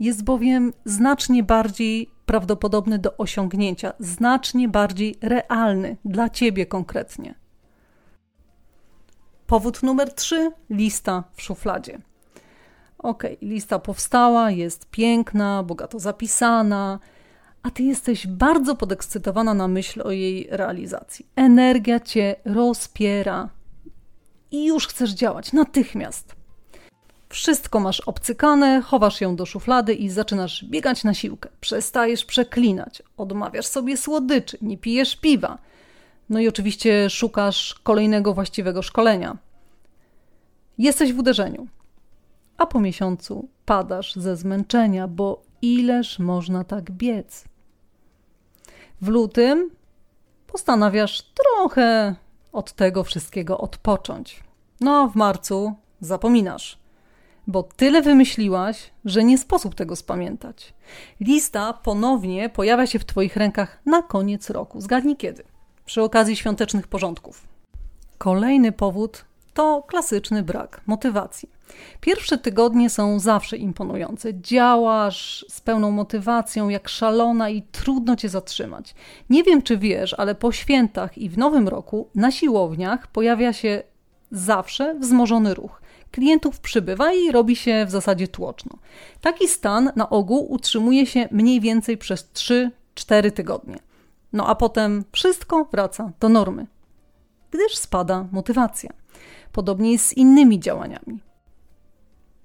Jest 0.00 0.24
bowiem 0.24 0.72
znacznie 0.84 1.42
bardziej 1.42 2.10
prawdopodobny 2.26 2.98
do 2.98 3.16
osiągnięcia, 3.16 3.92
znacznie 3.98 4.68
bardziej 4.68 5.18
realny 5.22 5.96
dla 6.04 6.28
ciebie 6.28 6.66
konkretnie. 6.66 7.34
Powód 9.46 9.82
numer 9.82 10.14
trzy 10.14 10.52
lista 10.70 11.24
w 11.34 11.42
szufladzie. 11.42 11.98
Ok, 12.98 13.22
lista 13.42 13.78
powstała, 13.78 14.50
jest 14.50 14.90
piękna, 14.90 15.62
bogato 15.62 15.98
zapisana, 15.98 16.98
a 17.62 17.70
ty 17.70 17.82
jesteś 17.82 18.26
bardzo 18.26 18.76
podekscytowana 18.76 19.54
na 19.54 19.68
myśl 19.68 20.02
o 20.02 20.10
jej 20.10 20.48
realizacji. 20.50 21.26
Energia 21.36 22.00
cię 22.00 22.36
rozpiera 22.44 23.48
i 24.50 24.66
już 24.66 24.86
chcesz 24.86 25.10
działać 25.10 25.52
natychmiast. 25.52 26.43
Wszystko 27.34 27.80
masz 27.80 28.00
obcykane, 28.00 28.82
chowasz 28.82 29.20
ją 29.20 29.36
do 29.36 29.46
szuflady 29.46 29.94
i 29.94 30.10
zaczynasz 30.10 30.64
biegać 30.64 31.04
na 31.04 31.14
siłkę. 31.14 31.48
Przestajesz 31.60 32.24
przeklinać, 32.24 33.02
odmawiasz 33.16 33.66
sobie 33.66 33.96
słodyczy, 33.96 34.58
nie 34.62 34.78
pijesz 34.78 35.16
piwa. 35.16 35.58
No 36.28 36.40
i 36.40 36.48
oczywiście 36.48 37.10
szukasz 37.10 37.74
kolejnego 37.82 38.34
właściwego 38.34 38.82
szkolenia. 38.82 39.36
Jesteś 40.78 41.12
w 41.12 41.18
uderzeniu, 41.18 41.66
a 42.58 42.66
po 42.66 42.80
miesiącu 42.80 43.48
padasz 43.64 44.14
ze 44.14 44.36
zmęczenia, 44.36 45.08
bo 45.08 45.42
ileż 45.62 46.18
można 46.18 46.64
tak 46.64 46.90
biec. 46.90 47.44
W 49.00 49.08
lutym 49.08 49.70
postanawiasz 50.46 51.22
trochę 51.22 52.14
od 52.52 52.72
tego 52.72 53.04
wszystkiego 53.04 53.58
odpocząć. 53.58 54.44
No 54.80 55.02
a 55.02 55.08
w 55.08 55.16
marcu 55.16 55.74
zapominasz 56.00 56.83
bo 57.46 57.62
tyle 57.62 58.02
wymyśliłaś, 58.02 58.90
że 59.04 59.24
nie 59.24 59.38
sposób 59.38 59.74
tego 59.74 59.96
spamiętać. 59.96 60.74
Lista 61.20 61.72
ponownie 61.72 62.48
pojawia 62.48 62.86
się 62.86 62.98
w 62.98 63.04
Twoich 63.04 63.36
rękach 63.36 63.80
na 63.86 64.02
koniec 64.02 64.50
roku. 64.50 64.80
Zgadnij 64.80 65.16
kiedy? 65.16 65.42
Przy 65.84 66.02
okazji 66.02 66.36
świątecznych 66.36 66.88
porządków. 66.88 67.48
Kolejny 68.18 68.72
powód 68.72 69.24
to 69.54 69.82
klasyczny 69.82 70.42
brak 70.42 70.80
motywacji. 70.86 71.48
Pierwsze 72.00 72.38
tygodnie 72.38 72.90
są 72.90 73.18
zawsze 73.18 73.56
imponujące. 73.56 74.40
Działasz 74.40 75.46
z 75.48 75.60
pełną 75.60 75.90
motywacją, 75.90 76.68
jak 76.68 76.88
szalona 76.88 77.50
i 77.50 77.62
trudno 77.62 78.16
cię 78.16 78.28
zatrzymać. 78.28 78.94
Nie 79.30 79.42
wiem, 79.42 79.62
czy 79.62 79.78
wiesz, 79.78 80.14
ale 80.14 80.34
po 80.34 80.52
świętach 80.52 81.18
i 81.18 81.28
w 81.28 81.38
nowym 81.38 81.68
roku 81.68 82.08
na 82.14 82.30
siłowniach 82.30 83.06
pojawia 83.06 83.52
się 83.52 83.82
zawsze 84.30 84.94
wzmożony 84.94 85.54
ruch 85.54 85.80
klientów 86.14 86.60
przybywa 86.60 87.12
i 87.12 87.32
robi 87.32 87.56
się 87.56 87.84
w 87.86 87.90
zasadzie 87.90 88.28
tłoczno. 88.28 88.78
Taki 89.20 89.48
stan 89.48 89.92
na 89.96 90.10
ogół 90.10 90.52
utrzymuje 90.52 91.06
się 91.06 91.28
mniej 91.30 91.60
więcej 91.60 91.98
przez 91.98 92.28
3-4 92.34 93.30
tygodnie. 93.30 93.78
No 94.32 94.46
a 94.46 94.54
potem 94.54 95.04
wszystko 95.12 95.64
wraca 95.64 96.12
do 96.20 96.28
normy, 96.28 96.66
gdyż 97.50 97.76
spada 97.76 98.26
motywacja. 98.32 98.90
Podobnie 99.52 99.92
jest 99.92 100.06
z 100.06 100.12
innymi 100.12 100.60
działaniami. 100.60 101.20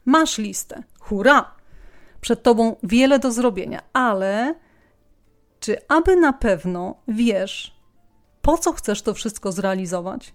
Masz 0.06 0.38
listę, 0.38 0.84
hurra! 1.00 1.52
Przed 2.22 2.44
tobą 2.44 2.76
wiele 2.84 3.20
do 3.20 3.32
zrobienia, 3.32 3.82
ale 3.94 4.56
czy 5.60 5.78
aby 5.88 6.16
na 6.16 6.34
pewno 6.34 6.96
wiesz, 7.08 7.80
po 8.42 8.58
co 8.58 8.74
chcesz 8.74 9.02
to 9.02 9.14
wszystko 9.14 9.52
zrealizować? 9.52 10.34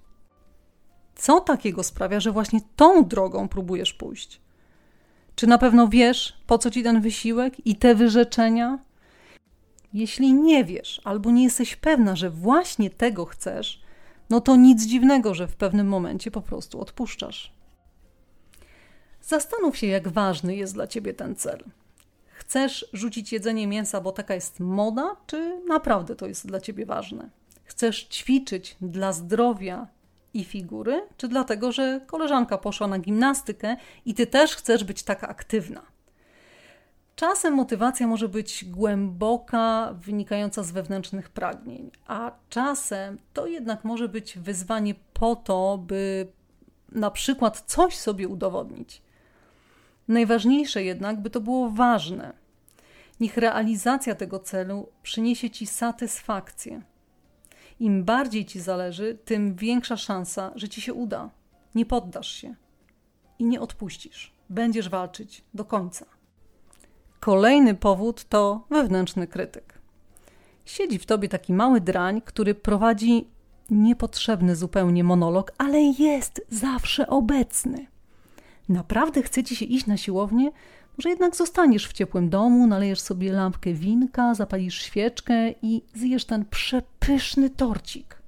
Co 1.16 1.40
takiego 1.40 1.82
sprawia, 1.82 2.20
że 2.20 2.32
właśnie 2.32 2.60
tą 2.76 3.04
drogą 3.04 3.48
próbujesz 3.48 3.92
pójść? 3.92 4.40
Czy 5.34 5.46
na 5.46 5.58
pewno 5.58 5.88
wiesz, 5.88 6.36
po 6.46 6.58
co 6.58 6.70
ci 6.70 6.82
ten 6.82 7.00
wysiłek 7.00 7.66
i 7.66 7.76
te 7.76 7.94
wyrzeczenia? 7.94 8.78
Jeśli 9.92 10.32
nie 10.32 10.64
wiesz 10.64 11.00
albo 11.04 11.30
nie 11.30 11.44
jesteś 11.44 11.76
pewna, 11.76 12.16
że 12.16 12.30
właśnie 12.30 12.90
tego 12.90 13.24
chcesz, 13.24 13.82
no 14.30 14.40
to 14.40 14.56
nic 14.56 14.86
dziwnego, 14.86 15.34
że 15.34 15.48
w 15.48 15.56
pewnym 15.56 15.88
momencie 15.88 16.30
po 16.30 16.40
prostu 16.40 16.80
odpuszczasz. 16.80 17.52
Zastanów 19.22 19.76
się, 19.76 19.86
jak 19.86 20.08
ważny 20.08 20.56
jest 20.56 20.74
dla 20.74 20.86
ciebie 20.86 21.14
ten 21.14 21.36
cel. 21.36 21.64
Chcesz 22.32 22.86
rzucić 22.92 23.32
jedzenie 23.32 23.66
mięsa, 23.66 24.00
bo 24.00 24.12
taka 24.12 24.34
jest 24.34 24.60
moda, 24.60 25.16
czy 25.26 25.60
naprawdę 25.68 26.16
to 26.16 26.26
jest 26.26 26.46
dla 26.46 26.60
ciebie 26.60 26.86
ważne? 26.86 27.30
Chcesz 27.64 28.04
ćwiczyć 28.08 28.76
dla 28.80 29.12
zdrowia 29.12 29.86
i 30.34 30.44
figury, 30.44 31.02
czy 31.16 31.28
dlatego, 31.28 31.72
że 31.72 32.00
koleżanka 32.06 32.58
poszła 32.58 32.86
na 32.86 32.98
gimnastykę 32.98 33.76
i 34.04 34.14
ty 34.14 34.26
też 34.26 34.56
chcesz 34.56 34.84
być 34.84 35.02
taka 35.02 35.28
aktywna. 35.28 35.82
Czasem 37.16 37.54
motywacja 37.54 38.06
może 38.06 38.28
być 38.28 38.64
głęboka, 38.64 39.94
wynikająca 40.00 40.62
z 40.62 40.70
wewnętrznych 40.70 41.30
pragnień, 41.30 41.90
a 42.06 42.32
czasem 42.48 43.18
to 43.32 43.46
jednak 43.46 43.84
może 43.84 44.08
być 44.08 44.38
wyzwanie 44.38 44.94
po 45.12 45.36
to, 45.36 45.78
by 45.78 46.26
na 46.92 47.10
przykład 47.10 47.60
coś 47.66 47.96
sobie 47.96 48.28
udowodnić. 48.28 49.02
Najważniejsze 50.08 50.84
jednak, 50.84 51.20
by 51.20 51.30
to 51.30 51.40
było 51.40 51.70
ważne. 51.70 52.32
Niech 53.20 53.36
realizacja 53.36 54.14
tego 54.14 54.38
celu 54.38 54.88
przyniesie 55.02 55.50
ci 55.50 55.66
satysfakcję 55.66 56.82
im 57.80 58.04
bardziej 58.04 58.46
ci 58.46 58.60
zależy, 58.60 59.18
tym 59.24 59.54
większa 59.54 59.96
szansa, 59.96 60.52
że 60.54 60.68
ci 60.68 60.80
się 60.80 60.94
uda. 60.94 61.30
Nie 61.74 61.86
poddasz 61.86 62.32
się 62.32 62.54
i 63.38 63.44
nie 63.44 63.60
odpuścisz. 63.60 64.34
Będziesz 64.50 64.88
walczyć 64.88 65.44
do 65.54 65.64
końca. 65.64 66.06
Kolejny 67.20 67.74
powód 67.74 68.24
to 68.24 68.66
wewnętrzny 68.70 69.26
krytyk. 69.26 69.78
Siedzi 70.64 70.98
w 70.98 71.06
tobie 71.06 71.28
taki 71.28 71.52
mały 71.52 71.80
drań, 71.80 72.22
który 72.24 72.54
prowadzi 72.54 73.28
niepotrzebny 73.70 74.56
zupełnie 74.56 75.04
monolog, 75.04 75.52
ale 75.58 75.80
jest 75.80 76.46
zawsze 76.48 77.06
obecny. 77.06 77.86
Naprawdę 78.68 79.22
chce 79.22 79.44
ci 79.44 79.56
się 79.56 79.64
iść 79.64 79.86
na 79.86 79.96
siłownię? 79.96 80.50
Może 80.98 81.08
jednak 81.08 81.36
zostaniesz 81.36 81.88
w 81.88 81.92
ciepłym 81.92 82.30
domu, 82.30 82.66
nalejesz 82.66 83.00
sobie 83.00 83.32
lampkę 83.32 83.72
winka, 83.72 84.34
zapalisz 84.34 84.82
świeczkę 84.82 85.50
i 85.62 85.82
zjesz 85.94 86.24
ten 86.24 86.44
przepyszny 86.44 87.50
torcik. 87.50 88.22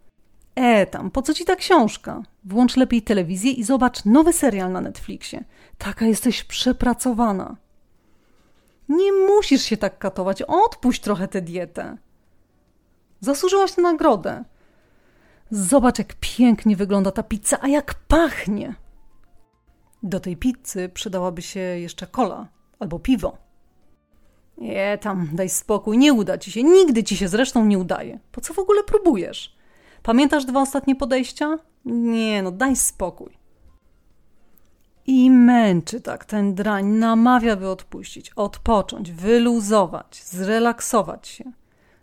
E, 0.55 0.87
tam, 0.87 1.11
po 1.11 1.23
co 1.23 1.35
ci 1.35 1.45
ta 1.45 1.57
książka? 1.57 2.23
Włącz 2.45 2.77
lepiej 2.77 3.03
telewizję 3.03 3.53
i 3.53 3.65
zobacz 3.65 4.05
nowy 4.05 4.33
serial 4.33 4.73
na 4.73 4.81
Netflixie. 4.81 5.45
Taka 5.79 6.07
jesteś 6.07 6.45
przepracowana. 6.45 7.57
Nie 8.89 9.13
musisz 9.13 9.63
się 9.63 9.77
tak 9.77 9.99
katować, 9.99 10.43
odpuść 10.43 11.01
trochę 11.01 11.29
tę 11.29 11.43
dietę. 11.43 11.97
Zasłużyłaś 13.21 13.77
na 13.77 13.83
nagrodę. 13.83 14.45
Zobacz, 15.51 15.99
jak 15.99 16.15
pięknie 16.21 16.77
wygląda 16.77 17.11
ta 17.11 17.23
pizza, 17.23 17.59
a 17.61 17.69
jak 17.69 17.95
pachnie. 17.95 18.75
Do 20.03 20.21
tej 20.21 20.37
pizzy 20.37 20.89
przydałaby 20.95 21.43
się 21.43 21.61
jeszcze 21.61 22.07
kola 22.07 22.56
albo 22.79 22.99
piwo. 22.99 23.39
Nie, 24.59 24.99
tam, 24.99 25.29
daj 25.33 25.49
spokój, 25.49 25.99
nie 25.99 26.13
uda 26.13 26.39
ci 26.39 26.53
się. 26.53 26.63
Nigdy 26.63 27.05
ci 27.05 27.17
się 27.17 27.29
zresztą 27.29 27.67
nie 27.67 27.79
udaje. 27.79 28.19
Po 28.33 28.41
co 28.41 28.55
w 28.55 28.59
ogóle 28.59 28.83
próbujesz? 28.83 29.57
Pamiętasz 30.03 30.45
dwa 30.45 30.61
ostatnie 30.61 30.97
podejścia? 30.97 31.59
Nie, 31.85 32.43
no 32.43 32.51
daj 32.51 32.77
spokój. 32.77 33.39
I 35.07 35.31
męczy 35.31 36.01
tak 36.01 36.25
ten 36.25 36.55
drań, 36.55 36.87
namawia, 36.87 37.57
by 37.57 37.69
odpuścić, 37.69 38.31
odpocząć, 38.37 39.13
wyluzować, 39.13 40.23
zrelaksować 40.25 41.29
się. 41.29 41.45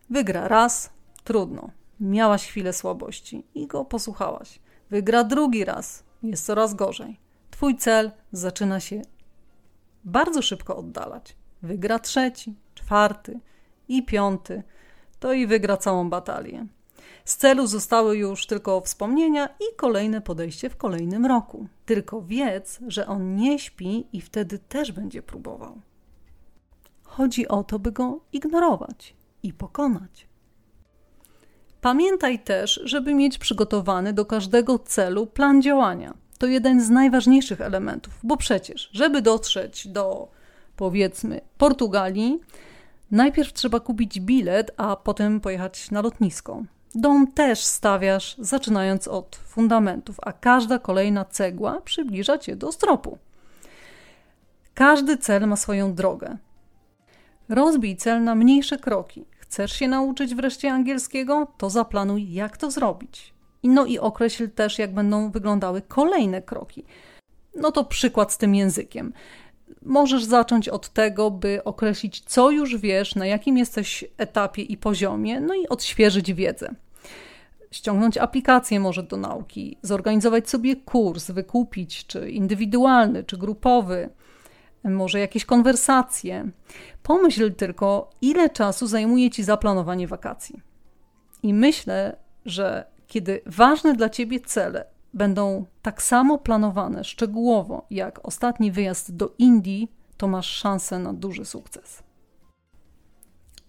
Wygra 0.10 0.48
raz, 0.48 0.90
trudno. 1.24 1.70
Miałaś 2.00 2.48
chwilę 2.48 2.74
słabości 2.74 3.46
i 3.56 3.68
go 3.68 3.86
posłuchałaś. 3.86 4.60
Wygra 4.90 5.24
drugi 5.24 5.66
raz, 5.66 6.04
jest 6.24 6.46
coraz 6.46 6.74
gorzej. 6.74 7.20
Twój 7.52 7.78
cel 7.78 8.12
zaczyna 8.32 8.80
się 8.80 9.02
bardzo 10.06 10.42
szybko 10.42 10.76
oddalać. 10.78 11.36
Wygra 11.62 12.00
trzeci, 12.00 12.56
czwarty 12.76 13.40
i 13.88 14.04
piąty, 14.06 14.64
to 15.20 15.34
i 15.34 15.48
wygra 15.48 15.78
całą 15.78 16.10
batalię. 16.10 16.68
Z 17.26 17.38
celu 17.38 17.68
zostały 17.68 18.18
już 18.18 18.46
tylko 18.46 18.82
wspomnienia 18.82 19.48
i 19.48 19.76
kolejne 19.76 20.22
podejście 20.22 20.70
w 20.70 20.78
kolejnym 20.78 21.26
roku. 21.26 21.68
Tylko 21.86 22.22
wiedz, 22.22 22.80
że 22.88 23.08
on 23.08 23.36
nie 23.36 23.60
śpi 23.60 24.08
i 24.14 24.22
wtedy 24.22 24.60
też 24.60 24.92
będzie 24.92 25.22
próbował. 25.22 25.82
Chodzi 27.04 27.48
o 27.48 27.64
to, 27.64 27.80
by 27.80 27.92
go 27.92 28.20
ignorować 28.34 29.16
i 29.44 29.54
pokonać. 29.54 30.28
Pamiętaj 31.82 32.40
też, 32.40 32.82
żeby 32.84 33.14
mieć 33.14 33.38
przygotowany 33.38 34.14
do 34.14 34.26
każdego 34.26 34.80
celu 34.80 35.28
plan 35.28 35.62
działania. 35.62 36.14
To 36.44 36.48
jeden 36.48 36.82
z 36.82 36.90
najważniejszych 36.90 37.62
elementów, 37.62 38.20
bo 38.24 38.38
przecież, 38.38 38.90
żeby 38.94 39.22
dotrzeć 39.22 39.88
do 39.88 40.28
powiedzmy 40.76 41.42
Portugalii, 41.58 42.40
najpierw 43.12 43.54
trzeba 43.54 43.80
kupić 43.80 44.20
bilet, 44.20 44.72
a 44.78 44.96
potem 44.96 45.40
pojechać 45.40 45.92
na 45.92 46.02
lotnisko. 46.02 46.64
Dom 46.96 47.32
też 47.32 47.60
stawiasz 47.60 48.36
zaczynając 48.40 49.08
od 49.08 49.36
fundamentów, 49.36 50.18
a 50.22 50.34
każda 50.34 50.80
kolejna 50.80 51.26
cegła 51.26 51.82
przybliża 51.82 52.38
cię 52.38 52.56
do 52.56 52.72
stropu. 52.72 53.18
Każdy 54.74 55.18
cel 55.18 55.48
ma 55.48 55.56
swoją 55.56 55.94
drogę. 55.94 56.38
Rozbij 57.50 57.98
cel 57.98 58.24
na 58.24 58.36
mniejsze 58.36 58.78
kroki. 58.78 59.26
Chcesz 59.40 59.72
się 59.72 59.88
nauczyć 59.88 60.36
wreszcie 60.36 60.72
angielskiego? 60.72 61.48
To 61.58 61.70
zaplanuj, 61.70 62.34
jak 62.34 62.58
to 62.58 62.72
zrobić. 62.72 63.34
No 63.64 63.86
i 63.86 64.00
określ 64.00 64.50
też, 64.50 64.80
jak 64.80 64.94
będą 64.94 65.32
wyglądały 65.32 65.82
kolejne 65.82 66.42
kroki. 66.42 66.86
No 67.56 67.72
to 67.72 67.84
przykład 67.84 68.32
z 68.32 68.38
tym 68.38 68.56
językiem. 68.56 69.14
Możesz 69.82 70.24
zacząć 70.24 70.70
od 70.70 70.90
tego, 70.90 71.32
by 71.32 71.64
określić, 71.64 72.22
co 72.26 72.52
już 72.52 72.78
wiesz, 72.78 73.16
na 73.16 73.26
jakim 73.26 73.58
jesteś 73.58 74.06
etapie 74.18 74.62
i 74.62 74.78
poziomie, 74.78 75.42
no 75.42 75.54
i 75.54 75.68
odświeżyć 75.68 76.34
wiedzę. 76.34 76.76
Ściągnąć 77.72 78.18
aplikację 78.18 78.80
może 78.80 79.04
do 79.04 79.18
nauki, 79.18 79.78
zorganizować 79.82 80.50
sobie 80.50 80.76
kurs, 80.76 81.32
wykupić, 81.32 82.08
czy 82.08 82.30
indywidualny, 82.30 83.24
czy 83.24 83.38
grupowy, 83.38 84.10
może 84.84 85.20
jakieś 85.20 85.46
konwersacje. 85.46 86.50
Pomyśl 87.04 87.54
tylko, 87.54 88.10
ile 88.22 88.50
czasu 88.50 88.88
zajmuje 88.88 89.30
ci 89.30 89.44
zaplanowanie 89.44 90.08
wakacji. 90.08 90.62
I 91.44 91.54
myślę, 91.54 92.16
że 92.46 92.86
kiedy 93.14 93.42
ważne 93.46 93.94
dla 93.94 94.10
ciebie 94.10 94.40
cele 94.40 94.86
będą 95.14 95.66
tak 95.82 96.02
samo 96.02 96.38
planowane 96.38 97.04
szczegółowo 97.04 97.86
jak 97.90 98.28
ostatni 98.28 98.72
wyjazd 98.72 99.16
do 99.16 99.34
Indii, 99.38 99.92
to 100.18 100.28
masz 100.28 100.48
szansę 100.48 101.00
na 101.00 101.14
duży 101.14 101.46
sukces. 101.46 102.04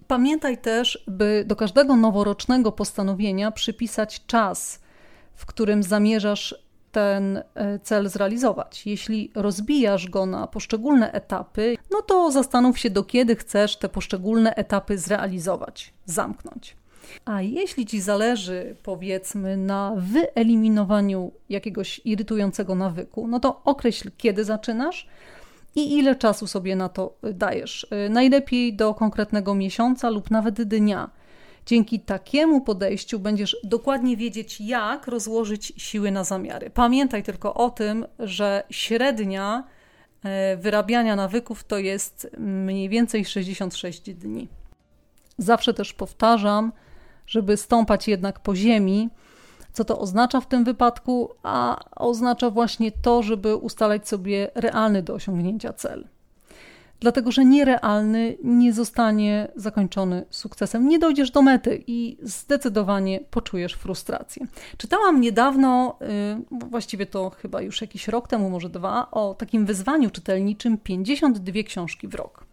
Pamiętaj 0.07 0.59
też, 0.59 1.05
by 1.09 1.45
do 1.47 1.57
każdego 1.57 1.97
noworocznego 1.97 2.73
postanowienia 2.73 3.51
przypisać 3.51 4.27
czas, 4.27 4.81
w 5.35 5.47
którym 5.47 5.83
zamierzasz 5.83 6.55
ten 6.93 7.43
e, 7.55 7.79
cel 7.79 8.09
zrealizować. 8.09 8.87
Jeśli 8.87 9.31
rozbijasz 9.35 10.09
go 10.09 10.27
na 10.27 10.47
poszczególne 10.47 11.13
etapy, 11.13 11.77
no 11.91 12.03
to 12.03 12.31
zastanów 12.31 12.79
się, 12.79 12.91
do 12.91 13.05
kiedy 13.05 13.37
chcesz 13.37 13.77
te 13.77 13.89
poszczególne 13.89 14.55
etapy 14.55 14.99
zrealizować, 14.99 15.95
zamknąć. 16.05 16.77
A 17.25 17.43
jeśli 17.43 17.87
ci 17.87 18.01
zależy, 18.01 18.77
powiedzmy, 18.83 19.57
na 19.57 19.93
wyeliminowaniu 19.97 21.33
jakiegoś 21.49 22.01
irytującego 22.05 22.75
nawyku, 22.75 23.27
no 23.27 23.41
to 23.41 23.61
określ, 23.65 24.11
kiedy 24.17 24.45
zaczynasz 24.45 25.09
i 25.75 25.99
ile 25.99 26.17
czasu 26.17 26.47
sobie 26.47 26.77
na 26.77 26.89
to 26.89 27.15
dajesz. 27.23 27.87
Y, 28.07 28.11
najlepiej 28.11 28.77
do 28.77 28.95
konkretnego 28.95 29.55
miesiąca 29.55 30.11
lub 30.11 30.31
nawet 30.31 30.63
dnia. 30.63 31.11
Dzięki 31.67 32.01
takiemu 32.01 32.61
podejściu 32.61 33.19
będziesz 33.19 33.57
dokładnie 33.65 34.17
wiedzieć, 34.17 34.61
jak 34.61 35.07
rozłożyć 35.07 35.73
siły 35.77 36.11
na 36.11 36.25
zamiary. 36.25 36.71
Pamiętaj 36.71 37.23
tylko 37.23 37.55
o 37.55 37.71
tym, 37.71 38.07
że 38.19 38.63
średnia 38.71 39.65
y, 40.25 40.57
wyrabiania 40.57 41.17
nawyków 41.17 41.65
to 41.65 41.79
jest 41.79 42.31
mniej 42.39 42.89
więcej 42.89 43.25
66 43.25 44.15
dni. 44.15 44.49
Zawsze 45.39 45.75
też 45.75 45.93
powtarzam, 45.93 46.73
żeby 47.27 47.57
stąpać 47.57 48.09
jednak 48.09 48.41
po 48.41 48.57
ziemi. 48.57 49.11
Co 49.73 49.85
to 49.85 49.99
oznacza 49.99 50.41
w 50.41 50.49
tym 50.49 50.65
wypadku? 50.65 51.31
A 51.43 51.85
oznacza 51.97 52.51
właśnie 52.51 52.93
to, 52.93 53.23
żeby 53.23 53.57
ustalać 53.57 54.09
sobie 54.09 54.51
realny 54.55 55.03
do 55.03 55.15
osiągnięcia 55.15 55.73
cel. 55.73 56.09
Dlatego, 57.01 57.33
że 57.33 57.45
nierealny 57.45 58.37
nie 58.45 58.73
zostanie 58.73 59.49
zakończony 59.57 60.25
sukcesem. 60.31 60.89
Nie 60.89 60.99
dojdziesz 60.99 61.31
do 61.31 61.43
mety 61.43 61.85
i 61.87 62.17
zdecydowanie 62.23 63.21
poczujesz 63.31 63.75
frustrację. 63.75 64.47
Czytałam 64.77 65.21
niedawno, 65.21 65.99
y, 66.53 66.67
właściwie 66.71 67.07
to 67.07 67.31
chyba 67.31 67.63
już 67.63 67.81
jakiś 67.81 68.09
rok 68.09 68.29
temu, 68.29 68.51
może 68.51 68.69
dwa, 68.69 69.11
o 69.11 69.35
takim 69.35 69.67
wyzwaniu 69.67 70.11
czytelniczym 70.11 70.79
52 70.79 71.63
książki 71.63 72.09
w 72.09 72.15
rok. 72.15 72.45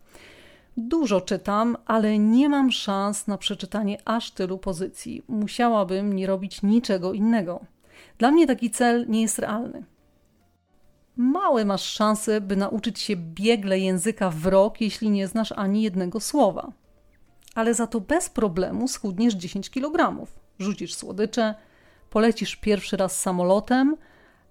Dużo 0.77 1.21
czytam, 1.21 1.77
ale 1.85 2.19
nie 2.19 2.49
mam 2.49 2.71
szans 2.71 3.27
na 3.27 3.37
przeczytanie 3.37 3.97
aż 4.05 4.31
tylu 4.31 4.57
pozycji. 4.57 5.23
Musiałabym 5.27 6.13
nie 6.13 6.27
robić 6.27 6.61
niczego 6.61 7.13
innego. 7.13 7.59
Dla 8.17 8.31
mnie 8.31 8.47
taki 8.47 8.71
cel 8.71 9.05
nie 9.09 9.21
jest 9.21 9.39
realny. 9.39 9.83
Małe 11.17 11.65
masz 11.65 11.83
szanse, 11.83 12.41
by 12.41 12.55
nauczyć 12.55 12.99
się 12.99 13.15
biegle 13.15 13.79
języka 13.79 14.29
w 14.29 14.45
rok, 14.45 14.81
jeśli 14.81 15.09
nie 15.09 15.27
znasz 15.27 15.51
ani 15.51 15.81
jednego 15.81 16.19
słowa. 16.19 16.71
Ale 17.55 17.73
za 17.73 17.87
to 17.87 18.01
bez 18.01 18.29
problemu 18.29 18.87
schudniesz 18.87 19.33
10 19.33 19.69
kg. 19.69 20.25
Rzucisz 20.59 20.93
słodycze, 20.93 21.55
polecisz 22.09 22.55
pierwszy 22.55 22.97
raz 22.97 23.19
samolotem, 23.19 23.97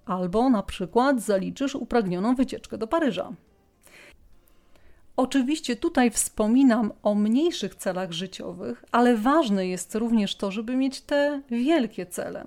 albo 0.06 0.50
na 0.50 0.62
przykład 0.62 1.20
zaliczysz 1.20 1.74
upragnioną 1.74 2.34
wycieczkę 2.34 2.78
do 2.78 2.86
Paryża. 2.86 3.32
Oczywiście 5.20 5.76
tutaj 5.76 6.10
wspominam 6.10 6.92
o 7.02 7.14
mniejszych 7.14 7.74
celach 7.74 8.12
życiowych, 8.12 8.84
ale 8.92 9.16
ważne 9.16 9.66
jest 9.66 9.94
również 9.94 10.36
to, 10.36 10.50
żeby 10.50 10.76
mieć 10.76 11.00
te 11.00 11.42
wielkie 11.50 12.06
cele. 12.06 12.46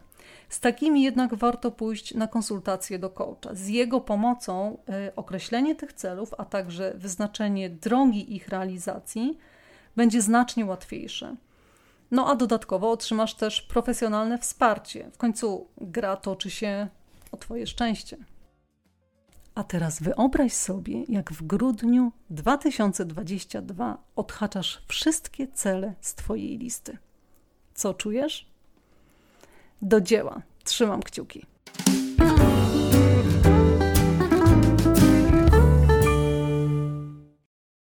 Z 0.50 0.60
takimi 0.60 1.04
jednak 1.04 1.36
warto 1.36 1.72
pójść 1.72 2.14
na 2.14 2.28
konsultację 2.28 3.00
do 3.00 3.10
coacha. 3.10 3.56
Z 3.56 3.68
jego 3.68 4.02
pomocą 4.02 4.78
y, 5.08 5.16
określenie 5.16 5.76
tych 5.76 5.94
celów, 5.94 6.34
a 6.38 6.46
także 6.46 6.94
wyznaczenie 6.96 7.70
drogi 7.70 8.36
ich 8.36 8.48
realizacji 8.48 9.38
będzie 9.96 10.22
znacznie 10.22 10.66
łatwiejsze. 10.66 11.36
No 12.12 12.28
a 12.28 12.36
dodatkowo 12.36 12.92
otrzymasz 12.92 13.36
też 13.36 13.62
profesjonalne 13.62 14.38
wsparcie. 14.38 15.12
W 15.14 15.18
końcu 15.18 15.68
gra 15.78 16.16
toczy 16.16 16.50
się 16.50 16.88
o 17.32 17.38
Twoje 17.38 17.68
szczęście. 17.68 18.18
A 19.56 19.64
teraz 19.64 20.02
wyobraź 20.02 20.54
sobie, 20.54 21.04
jak 21.10 21.32
w 21.34 21.44
grudniu 21.44 22.12
2022 22.30 23.98
odhaczasz 24.16 24.82
wszystkie 24.88 25.48
cele 25.48 25.94
z 26.02 26.16
Twojej 26.16 26.58
listy. 26.58 26.98
Co 27.74 27.94
czujesz? 27.94 28.48
Do 29.82 30.02
dzieła. 30.02 30.42
Trzymam 30.64 31.04
kciuki. 31.04 31.46